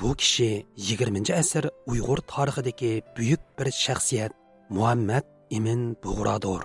[0.00, 4.32] Bu kishi 20 asr Uyg'ur tarixidagi buyuk bir shaxsiyat
[4.70, 6.62] Muhammad Imin Bug'rodir.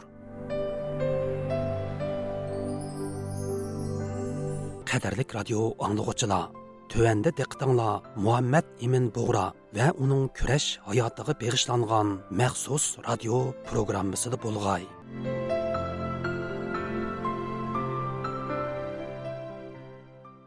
[4.92, 6.50] Qadarlik radio anglag'uchilar
[6.92, 9.45] Төвәндә диqqәтеңләр Muhammad Имин Бугра
[9.78, 14.84] ва уның көрәш хаятыгы бегышланган махсус радио программасында булгай.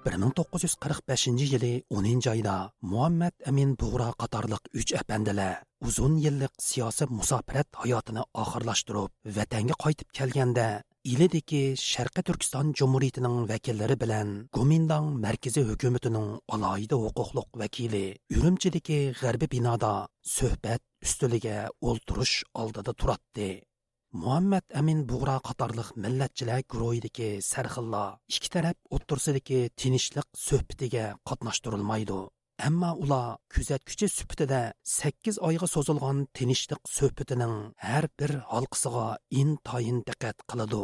[0.05, 8.23] 1945 yili 10 oyda Muhammed Emin Bug'ra qatorliq 3 apandilar uzun yillik siyosiy musafirat hayotini
[8.43, 10.67] oxirlashtirib, vatanga qaytib kelganda
[11.11, 18.05] ilidiki sharqiy turkiston jumuriyatining vakillari bilan gomindang markaziy hukumatining alohida huquqliq vakili
[18.37, 19.93] urumchidagi g'arbiy binoda
[20.35, 21.57] suhbat ustiliga
[21.89, 23.49] o'ltirish oldida turadi
[24.11, 32.19] muhammad amin bug'ro qatorliq millatchilar guruhidagi sarxillar ikki taraf o'ttirsidagi tinchlik suhbatiga qatnashtirilmaydi
[32.67, 34.61] Әмма ular күзәткүче сүпітіде
[34.93, 37.53] 8 oyga so'zilgan tinchlik suhbatining
[37.85, 39.05] har bir halqisiga
[39.41, 40.81] intayin diqqat qiladi.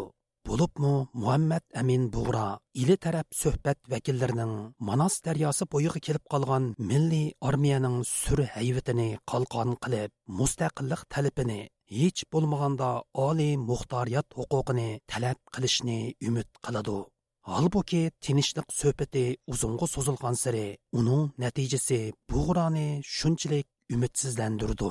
[0.47, 7.97] Bo'libmi Muhammad Amin Bug'ra ili taraf suhbat vakillarining Manas daryosi bo'yiga kelib qolgan milliy armiyaning
[8.05, 11.61] sur hayvatini qalqon qilib, mustaqillik talabini
[11.97, 12.89] hech bo'lmaganda
[13.27, 16.97] oliy muxtoriyat huquqini talab qilishni umid qiladi.
[17.51, 20.67] Halbuki tinchlik suhbati uzunga so'zilgan sari
[20.99, 24.89] uning natijasi Bug'roni shunchalik umidsizlantirdi.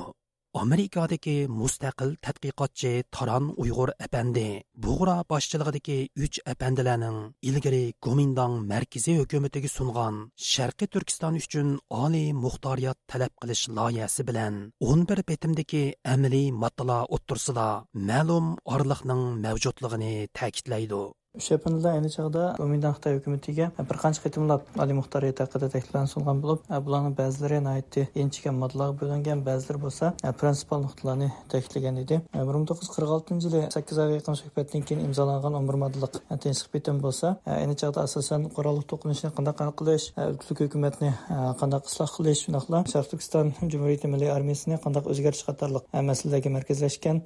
[0.55, 7.17] Amerikadagi mustaqil tadqiqotchi Taran Uyg'ur apandi Bug'ra boshchiligidagi uch apandilarning
[7.49, 10.21] ilgari gomindong markaziy hukumatiga sungan
[10.51, 14.61] Sharqiy Turkiston uchun oliy muxtoriyat talab qilish loyihasi bilan
[14.93, 15.83] 11 betimdagi
[16.13, 17.67] amaliy matla o'ttirsida
[18.09, 21.03] ma'lum orliqning mavjudligini ta'kidlaydi.
[21.39, 26.63] Шепенла айны чагда Гоминдан Хытай хөкүмәтегә бер канча кытымлап Али Мухтар ятакыда тәклифләр сунган булып,
[26.69, 32.21] «Ә, буларның бәзиләре наитте енчигә мадлар бүленгән, бәзиләр булса ә, принципал нукталарны тәклифләгән еді.
[32.33, 38.03] Ә, 1946 жылы 8 ага якын сөһбәттән кин имзаланган омурмадлык тенсик битем булса, айны чагда
[38.03, 41.13] асосан кораллык тукынышны кандай кылыш, өлкәлек хөкүмәтне
[41.59, 46.51] кандай ислах кылыш, шунакла Шәрқ Түркстан Җумһурияте милли армиясенә кандай қатарлық катарлык мәсьәләләргә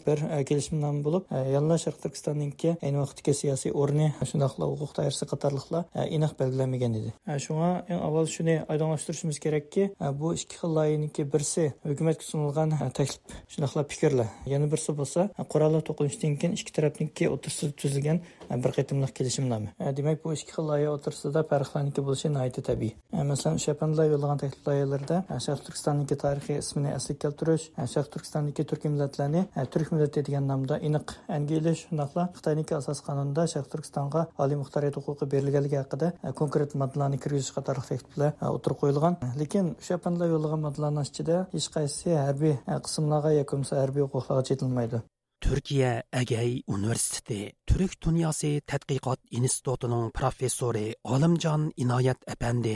[0.05, 5.83] бір бер болып, булып, ялла Шәрқ Түркстанныңки айны вакыттагы сиясәт huquqni shundoqla huquq doirasi qatorliqlar
[6.15, 7.11] aniq belgilanmagan edi
[7.45, 9.89] shunga eng avval shuni oydinlashtirishimiz kerakki
[10.19, 16.38] bu ikki xil loyihaniki birsi hukumatga sunilgan taklif shundoqla fikrlar yana birisi bo'lsa qurolli to'qinishdan
[16.39, 18.21] keyin tarafniki o'rtasida tuzilgan
[18.63, 22.33] bir qitimliq kelishimnoma demak bu ikki xil loyiha o'rtasida farqlarniki bo'lishi
[22.69, 22.93] tabiiy
[23.31, 24.63] masalan shapanlar yo'llagan taklif
[25.65, 31.15] turkistonniki tarixiy ismini asliga keltirish sharq turkistonniki turk millatlarni turk millati degan nomda aniq
[31.83, 33.67] shundoqla xitoyniki asos qonunida sharq
[35.33, 39.19] Berilganligi haqida e, konkret moddalarni kirgizish qatorliq takliflar e, o'tirib qo'yilgan.
[39.41, 45.01] Lekin o'sha panlar yo'llagan moddalarning ichida hech qaysi harbiy e, qismlarga yoki harbiy huquqlarga chetilmaydi.
[45.49, 52.74] Türkiye Әгәй Университеті Түрік Дүниясы Тәтқиқат Институтының профессоры Алымжан Инаят әпәнді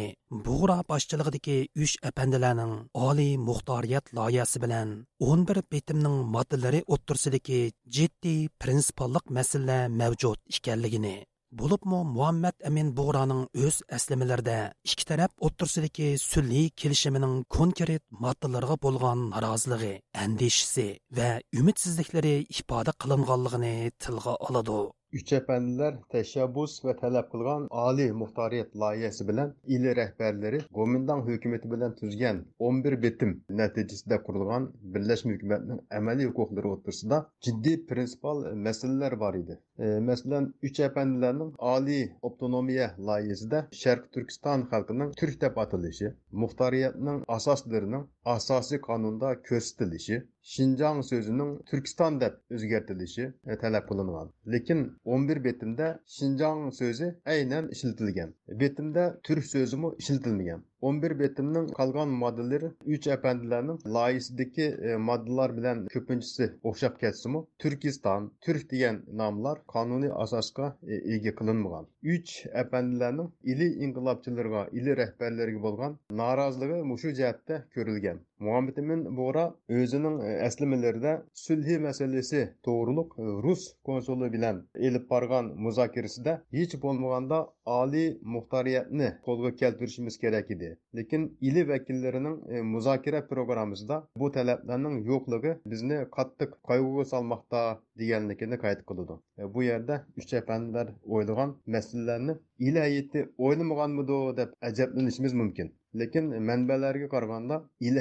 [0.48, 2.72] Бұғыра башчылығыдегі үш әпәнділерінің
[3.10, 11.14] али мұхтарият лаясы білән 11 бетімнің маддылары отырсыдегі ciddi принципаллық мәселе мәвжуд ikənligini
[11.54, 14.56] Булыпмы Muhammad Amin Буғраның өз әслемеләрдә
[14.90, 19.92] ikki taraf o'ttirsidagi sun'iy kelishimining konkret moddalariga bo'lgan norozilig'i,
[20.24, 20.88] andishisi
[21.20, 21.30] va
[21.62, 24.82] umidsizliklari ifoda qilinganligini tilga oladi.
[25.18, 31.94] Üç əpəndiler təşəbbüs və tələb qılğan ali muxtariyyət layihəsi bilən ili rəhbərləri Gomindang hökuməti bilən
[32.00, 32.40] tüzgən
[32.70, 34.66] 11 bitim nəticəsində qurulğan
[34.96, 39.60] Birləşmə hökumətinin əməli hüquqları ortasında ciddi prinsipal məsələlər var idi.
[39.80, 46.12] E, masalan, uch apandilarning oliy avtonomiya loyihasida Sharq Turkiston xalqining turk deb atalishi,
[46.44, 48.04] muxtoriyatning asoslarining
[48.36, 50.20] asosiy qonunda ko'rsatilishi,
[50.52, 54.32] Şinjan so'zining turkiston deb o'zgartirilishi e, talab qilingan.
[54.56, 54.86] Lekin
[55.18, 55.88] 11 betimda
[56.18, 58.34] Şinjan so'zi aynan ishlatilgan.
[58.64, 60.66] Betimda turk so'zi ishlatilmagan.
[60.92, 68.70] 11 betimning qolgan moddalari 3 apandilarning loyisidagi e, moddalar bilan ko'pinchisi o'xshab ketsimi Turkiston, Turk
[68.76, 71.93] degan nomlar qonuniy asosga e, ega qilinmagan.
[72.04, 78.22] 3 apandilarning ili inqilobchilarga, ili rahbarlariga bo'lgan noroziligi mushu jihatda ko'rilgan.
[78.44, 83.14] Muhammed Emin Bora o'zining e, əslimilərdə sülhi məsələsi doğruluq
[83.46, 87.40] Rus konsulu bilan elib barğan müzakirəsində heç bolmaganda
[87.76, 88.04] ali
[88.36, 90.74] muxtariyyətni qolğa keltirishimiz kerak idi.
[91.00, 97.64] Lekin ili vəkillərinin e, müzakirə proqramımızda bu tələblərinin yoxluğu bizni qattiq qayg'uga salmoqda
[98.02, 99.20] deganligini qayd qiladi.
[99.40, 101.56] E, bu yerda uch apandilar o'ylagan
[101.94, 105.70] masalalarni ili o'ylamaganmidi deb ajablanishimiz mumkin.
[106.02, 107.56] lekin manbalarga qaraganda
[107.88, 107.98] il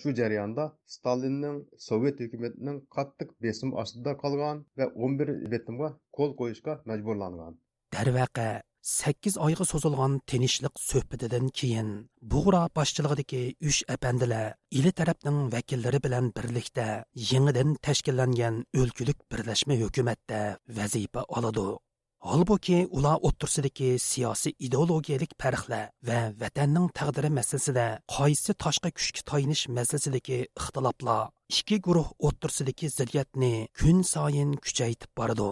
[0.00, 7.52] shu jarayonda stalinning sovet hukumatining qattiq besim ostida qolgan va 11 betimga qo'l qo'yishga majburlangan
[7.96, 8.48] darvaqa
[8.92, 11.88] 8 oyga so'zilgan tinchlik suhbatidan keyin
[12.32, 14.46] bug'ra boshchiligidagi uch apandilar
[14.78, 16.88] ili tarafning vakillari bilan birlikda
[17.32, 20.40] yangidan tashkillangan o'lkulik birlashma hukumatda
[20.78, 21.68] vazifa oladi
[22.20, 27.86] Halbuki ular o'ttirsidagi siyosiy ideologiyalik farqlar va vatanning taqdiri masalasida
[28.16, 35.48] qaysi tashqi kuchga tayinish masalasidagi ixtiloflar ikki guruh o'ttirsidagi ziddiyatni kun sayin kuchaytib boradi.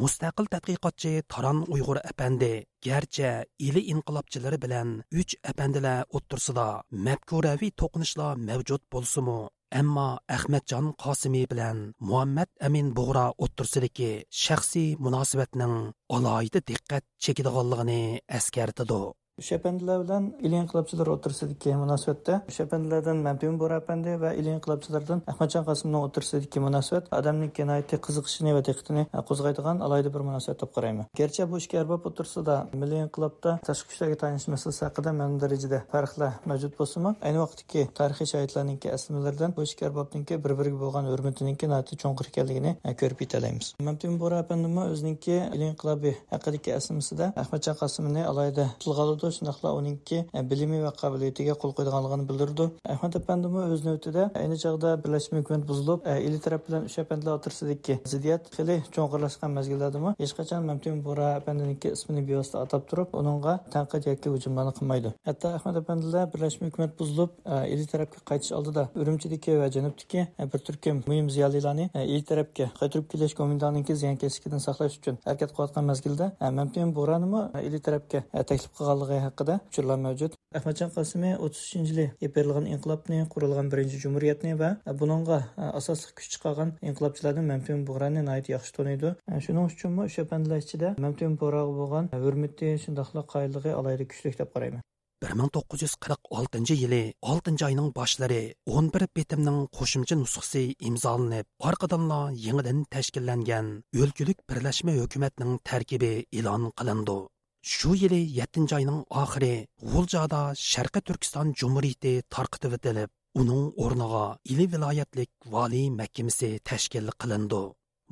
[0.00, 2.52] Mustaqil tadqiqotchi Taran Uyg'ur apandi
[2.86, 3.30] garchi
[3.68, 4.88] ili inqilobchilari bilan
[5.20, 6.66] uch apandilar o'ttirsida
[7.06, 9.38] mafkuraviy to'qinishlar mavjud bo'lsa-mu,
[9.78, 14.08] Әмма ahmadjon Қасими bilan muhammad amin bug'ro o'ttirsidagi
[14.44, 15.74] shaxsiy munosabatning
[16.16, 19.00] alohida diqqat chekadiganligini eskartidi.
[19.40, 26.04] Şəpəndilər bilan il inqilobchilar o'tirsidagi munosabatda Şəpəndlərdən Məmtun Bora apandi va il inqilobchilardan Ahmadjon Qosimning
[26.04, 31.08] o'tirsidagi munosabat odamni kinoyatga qiziqishini va diqqatini qo'zg'aydigan alohida bir munosabat deb qarayman.
[31.16, 36.36] Garchi bu ishga arbob o'tirsada milliy inqilobda tashqi kuchlarga tanish masalasi haqida ma'lum darajada farqlar
[36.52, 42.28] mavjud bo'lsa-mu, ayni vaqtdagi tarixiy shahidlarning aslimalaridan bu ishga arbobninki bir-biriga bo'lgan hurmatiningki nati cho'nqir
[42.32, 43.72] ekanligini e, ko'rib yetalaymiz.
[43.88, 50.18] mamtun Bora apandimi o'ziningki il inqilobi haqidagi aslimasida Ahmadjon Qosimni alohida tilga oldi shundoqla uningki
[50.34, 52.64] e, bilimi va qobiliyatiga qo'l qo'yganligini bildirdi.
[52.94, 56.98] Ahmad apandimi o'z navbatida e, ayni chog'da birlashma hukumat buzilib e, ili taraf bilan uch
[57.02, 63.14] apandlar o'rtasidagi ziddiyat xili cho'nqirlashgan mazgillardami hech qachon mamtun bora apandiniki ismini bevosita atab turib
[63.20, 65.14] uningga tanqid yoki hujumlarni qilmaydi.
[65.28, 67.30] Hatto ahmad apandilar birlashma hukumat buzilib
[67.74, 73.34] ili tarafga qaytish oldida urumchidagi va janubdagi bir turkum muhim ziyolilarni ili tarafga qaytirib kelish
[73.40, 79.98] komendanninki ziyonkashligidan saqlash uchun harakat qilayotgan mazgilda mamtun bo'ranimi ili tarafga taklif qilganligi haqida uchurlar
[80.06, 80.36] mavjud.
[80.58, 84.70] Ahmadjon qosimiy o'ttizinchi yili berilgan inqilobni qurilgan birinchi jumuriyatni va
[85.02, 85.38] buningga
[85.80, 89.14] asosli kuch chiqargan inqilobchilarni mamtun bug'rani yaxshi taniydi
[89.46, 94.82] shuning uchunmi o'sha bandlar ichida mamtun bug'roga bo'lgan hurmati shundoqla qoyilligi alayda kuchli deb qarayman.
[95.22, 103.68] 1946 yili 6 oyning boshlari 11 betimning qo'shimcha nusxasi imzolanib, orqadanla yangidan tashkillangan
[104.02, 107.18] o'lkulik birlashma hukumatning tarkibi e'lon qilindi.
[107.62, 109.54] Shu yili 7 oyning oxiri
[109.92, 117.62] G'uljada Sharqi Turkiston Jumhuriyati tarqitib etilib, uning o'rniga Ili viloyatlik valiy mahkamasi tashkil qilindi.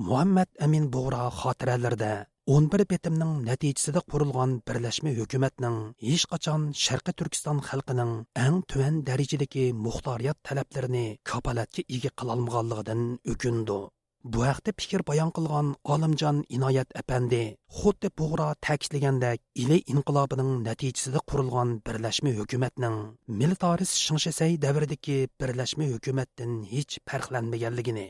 [0.08, 2.12] Muhammad Amin Bug'ra xotiralarida
[2.46, 5.76] 11 betimning natijasida qurilgan birlashma hukumatning
[6.08, 8.12] hech qachon Sharqi Turkiston xalqining
[8.46, 13.80] eng tuvan darajadagi muxtoriyat talablarini kapolatga ega qilolmaganligidan o'kindi.
[14.32, 17.38] Bu haqda fikr bayon qilgan Olimjon Inoyat apandi
[17.78, 22.98] xuddi bug'ro ta'kidlagandek ili inqilobining natijasida qurilgan birlashma hukumatning
[23.40, 28.06] militaris Shingshisay davridagi birlashma hukumatdan hech farqlanmaganligini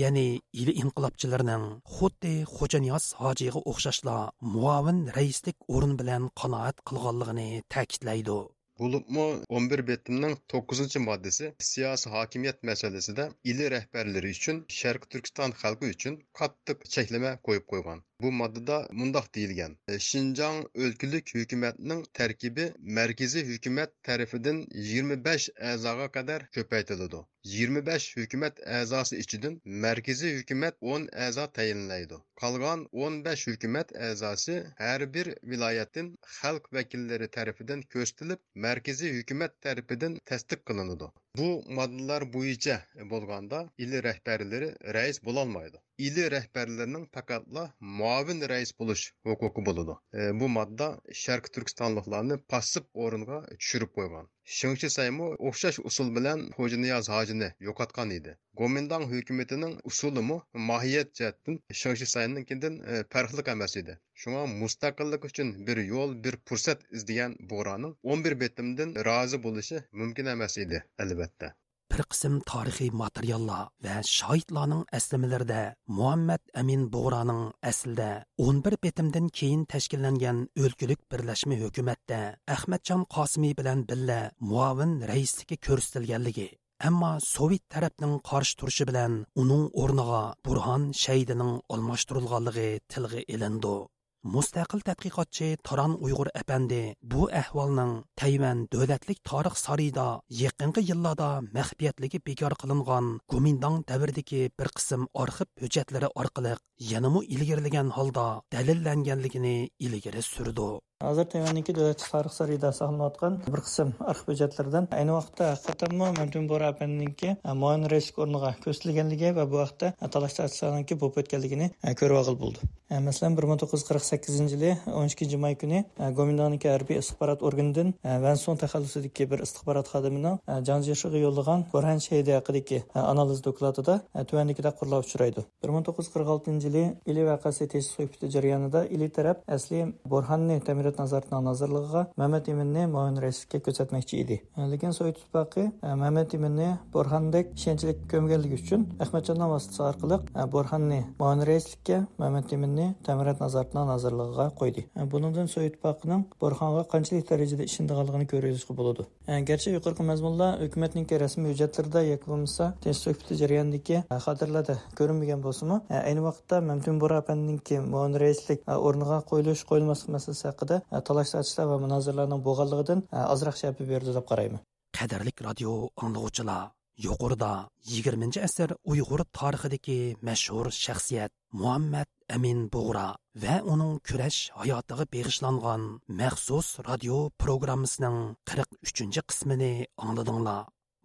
[0.00, 0.26] ya'ni
[0.60, 1.64] ili inqilobchilarning
[1.96, 4.16] xuddi xo'janiyoz hojiga o'xshashla
[4.54, 8.40] muavin raislik o'rin bilan qanoat qilganligini ta'kidlaydi.
[8.82, 16.16] Bulupmu 11 betimning 9 moddasi siyosiy hokimiyat masalasida ili rahbarlari uchun Sharq Turkiston xalqi uchun
[16.40, 18.02] qattiq cheklama qo'yib qo'ygan.
[18.22, 19.72] Bu moddada mundaq deyilgan.
[19.92, 22.66] E, shinjang o'lkalik hukumatning tarkibi
[22.98, 27.22] markaziy hukumat tarafidan 25 a'zoga qadar ko'paytiriladi.
[27.54, 32.20] 25 hukumat a'zosi ichidan markaziy hukumat 10 a'zo tayinlaydi.
[32.42, 40.66] Qolgan 15 hukumat a'zosi har bir viloyatdan xalq vakillari tarafidan ko'rsatilib, markaziy hukumat tarafidan tasdiq
[40.70, 41.12] qilinadi.
[41.38, 42.74] Bu modellar boyunca
[43.10, 45.78] bo'lganda ili rehberleri reis bo'lolmaydi.
[45.98, 50.02] İli rehberlerinin fakatla muavin reis buluş hukuku buludu.
[50.14, 54.28] E, bu madde Şarkı Türkistanlıklarını pasif orunga çürüp koyman.
[54.58, 58.32] Шыңчы Саймо o'xshash usul bilan Xo'janiyoz hojini yo'qotgan edi.
[58.60, 60.38] Gomindang hukumatining usulimi
[60.70, 63.96] mohiyat jihatdan Shыңчы Saynikidan e, farqli emas edi.
[64.24, 70.58] Shunga mustaqillik uchun bir yo'l, bir fursat izlagan Bo'raning 11 betimdan rozi bo'lishi mumkin emas
[70.66, 71.54] edi, albatta.
[71.92, 75.60] Bir qism tarixiy materiallar va shohidlarning aslimalarida
[75.98, 78.08] muhammad amin bo'g'roning aslida
[78.46, 82.20] 11 betimdan keyin tashkillangan o'lkulik birlashma hukumatda
[82.56, 84.20] ahmadjon qosimiy bilan billa
[84.50, 86.48] muavin raisligi ko'rsatilganligi
[86.88, 93.74] ammo sovet tarafning qarshi turishi bilan uning o'rniga burhon shaydining almashtirilganligi tilga ilindi.
[94.24, 100.06] Mustaqil tadqiqotchi Taran Uyg'ur apandi bu ahvolning Tayvan davlatlik tarix sarida
[100.42, 106.54] yaqinqi yillarda maxfiyatligi bekor qilingan Gomindang davridagi bir qism arxiv hujjatlari orqali
[106.92, 110.68] yanamı ilgirlagan holda dalillanganligini ilgari surdi.
[111.08, 116.68] Hozir tayvanniki davlat tarix sarida saqlanayotgan bir qism arxiv hujjatlardan ayni vaqtda haqiqatanmi mamtun bora
[116.72, 122.18] apanninki e, muayyan reyslik o'rniga ko'rsatilganligi va bu vaqtda talash tartishlarniki bo'lib o'tganligini e, ko'rib
[122.22, 122.68] og'il bo'ldi.
[122.92, 125.82] E, masalan bir ming to'qqiz yuz qirq sakkizinchi yili o'n ikkinchi may kuni
[126.18, 127.94] gomindoniki harbiy istixborot organidan
[128.26, 132.82] vanson taxallusidagi bir istixborot xodimining janjishig'i yo'llagan burhan shaydi haqidagi
[133.12, 133.94] analiz dokladida
[134.30, 135.46] tuvandikida qurilib uchraydi.
[135.62, 138.80] bir ming to'qqiz yuz qirq oltinchi yili ili vaqasi tesis jarayonida.
[138.94, 139.78] Ili taraf asli
[140.12, 144.40] burhanni ta'minot davlat nazoratining nazirligiga mamat Eminni muavin raislikka ko'rsatmoqchi edi.
[144.72, 145.64] Lekin Sovet ittifoqi
[146.02, 150.18] mamat Eminni Borxandek ishonchlik ko'mganligi uchun Ahmadjonning vositasi orqali
[150.54, 154.86] Borxanni muavin raislikka, mamat Eminni tamirat nazoratining nazirligiga qo'ydi.
[155.12, 159.06] Bundan Sovet ittifoqining Borxonga qanchalik darajada ishindiganligini ko'rishga bo'ladi.
[159.48, 163.08] Garchi yuqorgi mazmunlar hukumatning rasmiy hujjatlarida yoki bo'lmasa test
[163.40, 170.81] jarayonidagi xotirlarda ko'rinmagan bo'lsa-mu, ayni vaqtda Mamtun Borapanninki muavin raislik o'rniga qo'yilish qo'yilmaslik masalasi haqida
[171.08, 173.00] talash tortishlar va munozaralarning bo'lganligidan
[173.34, 174.60] ozroq shapi berdi deb qarayman
[174.98, 175.72] qadrlik radio
[176.04, 176.62] anglovchilar
[177.06, 177.52] yuqorida
[177.90, 179.98] 20 asr uyg'ur tarixidagi
[180.28, 183.08] mashhur shaxsiyat muhammad amin bug'ra
[183.42, 185.82] va uning kurash hayotiga beg'ishlangan
[186.20, 189.72] maxsus radio programmasining 43 qismini
[190.06, 190.60] angladinglar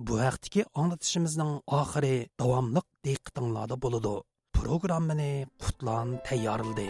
[0.08, 4.16] bu haqdagi anglatishimizning oxiri davomliq diqqatinglarda bo'ladi
[4.58, 6.90] programmani qutlan tayyorildi